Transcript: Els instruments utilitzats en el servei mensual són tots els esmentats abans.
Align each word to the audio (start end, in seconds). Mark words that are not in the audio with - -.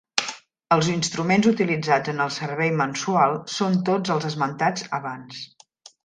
Els 0.75 0.87
instruments 0.91 1.49
utilitzats 1.49 2.11
en 2.13 2.23
el 2.25 2.31
servei 2.37 2.71
mensual 2.79 3.35
són 3.57 3.75
tots 3.91 4.13
els 4.15 4.25
esmentats 4.31 4.87
abans. 4.99 5.43